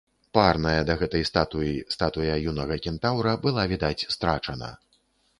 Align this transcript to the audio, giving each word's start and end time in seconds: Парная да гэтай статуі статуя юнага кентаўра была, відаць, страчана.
Парная 0.35 0.79
да 0.87 0.93
гэтай 1.01 1.25
статуі 1.31 1.73
статуя 1.95 2.37
юнага 2.51 2.77
кентаўра 2.85 3.33
была, 3.43 3.65
відаць, 3.75 4.07
страчана. 4.15 4.71